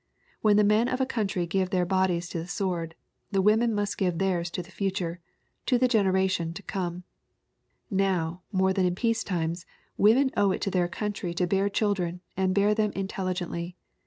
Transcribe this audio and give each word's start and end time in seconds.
When 0.41 0.57
the 0.57 0.63
men 0.63 0.87
of 0.87 0.99
a 0.99 1.05
country 1.05 1.45
give 1.45 1.69
their 1.69 1.85
bodies 1.85 2.27
to 2.29 2.39
the 2.39 2.47
sword, 2.47 2.95
the 3.31 3.39
women 3.39 3.71
must 3.71 3.99
give 3.99 4.17
theirs 4.17 4.49
to 4.49 4.63
the 4.63 4.71
future 4.71 5.19
to 5.67 5.77
the 5.77 5.87
generation 5.87 6.53
to 6.55 6.63
come. 6.63 7.03
Now, 7.91 8.41
more 8.51 8.73
than 8.73 8.87
in 8.87 8.95
peace 8.95 9.23
times, 9.23 9.63
women 9.97 10.31
owe 10.35 10.49
it 10.49 10.61
to 10.61 10.71
their 10.71 10.87
country 10.87 11.35
to 11.35 11.45
bear 11.45 11.69
children, 11.69 12.21
and 12.35 12.55
bear 12.55 12.73
them 12.73 12.91
intelligently. 12.93 13.75